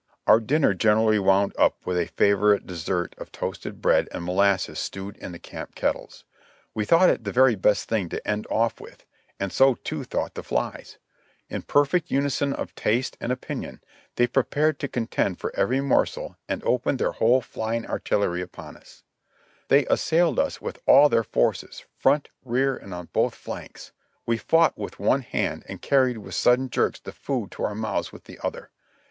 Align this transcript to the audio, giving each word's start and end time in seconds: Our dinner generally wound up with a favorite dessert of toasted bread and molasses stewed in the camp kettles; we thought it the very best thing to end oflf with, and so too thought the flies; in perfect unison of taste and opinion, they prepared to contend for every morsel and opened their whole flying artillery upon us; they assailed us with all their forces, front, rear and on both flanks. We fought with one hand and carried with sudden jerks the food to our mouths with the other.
Our 0.25 0.39
dinner 0.39 0.73
generally 0.73 1.19
wound 1.19 1.53
up 1.59 1.85
with 1.85 1.95
a 1.95 2.07
favorite 2.07 2.65
dessert 2.65 3.13
of 3.19 3.31
toasted 3.31 3.83
bread 3.83 4.07
and 4.11 4.25
molasses 4.25 4.79
stewed 4.79 5.15
in 5.17 5.31
the 5.31 5.37
camp 5.37 5.75
kettles; 5.75 6.23
we 6.73 6.85
thought 6.85 7.11
it 7.11 7.23
the 7.23 7.31
very 7.31 7.53
best 7.53 7.87
thing 7.87 8.09
to 8.09 8.27
end 8.27 8.47
oflf 8.49 8.81
with, 8.81 9.05
and 9.39 9.53
so 9.53 9.75
too 9.75 10.03
thought 10.03 10.33
the 10.33 10.41
flies; 10.41 10.97
in 11.49 11.61
perfect 11.61 12.09
unison 12.09 12.51
of 12.51 12.73
taste 12.73 13.15
and 13.21 13.31
opinion, 13.31 13.79
they 14.15 14.25
prepared 14.25 14.79
to 14.79 14.87
contend 14.87 15.39
for 15.39 15.55
every 15.55 15.81
morsel 15.81 16.35
and 16.49 16.63
opened 16.63 16.97
their 16.97 17.11
whole 17.11 17.39
flying 17.39 17.85
artillery 17.85 18.41
upon 18.41 18.75
us; 18.75 19.03
they 19.67 19.85
assailed 19.85 20.39
us 20.39 20.59
with 20.59 20.81
all 20.87 21.09
their 21.09 21.23
forces, 21.23 21.85
front, 21.95 22.29
rear 22.43 22.75
and 22.75 22.91
on 22.91 23.07
both 23.13 23.35
flanks. 23.35 23.91
We 24.25 24.37
fought 24.39 24.75
with 24.75 24.97
one 24.97 25.21
hand 25.21 25.63
and 25.69 25.79
carried 25.79 26.17
with 26.17 26.33
sudden 26.33 26.71
jerks 26.71 26.99
the 26.99 27.11
food 27.11 27.51
to 27.51 27.63
our 27.65 27.75
mouths 27.75 28.11
with 28.11 28.23
the 28.23 28.39
other. 28.41 28.71